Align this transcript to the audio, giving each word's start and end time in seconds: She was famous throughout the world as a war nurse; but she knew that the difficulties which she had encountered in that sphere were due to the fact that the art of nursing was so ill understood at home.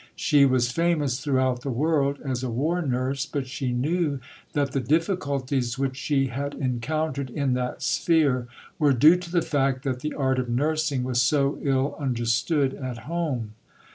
She 0.15 0.45
was 0.47 0.71
famous 0.71 1.19
throughout 1.19 1.61
the 1.61 1.69
world 1.69 2.17
as 2.25 2.41
a 2.41 2.49
war 2.49 2.81
nurse; 2.81 3.27
but 3.27 3.45
she 3.45 3.71
knew 3.71 4.19
that 4.53 4.71
the 4.71 4.79
difficulties 4.79 5.77
which 5.77 5.95
she 5.95 6.25
had 6.29 6.55
encountered 6.55 7.29
in 7.29 7.53
that 7.53 7.83
sphere 7.83 8.47
were 8.79 8.93
due 8.93 9.17
to 9.17 9.31
the 9.31 9.43
fact 9.43 9.83
that 9.83 9.99
the 9.99 10.15
art 10.15 10.39
of 10.39 10.49
nursing 10.49 11.03
was 11.03 11.21
so 11.21 11.59
ill 11.61 11.95
understood 11.99 12.73
at 12.73 12.97
home. 13.05 13.53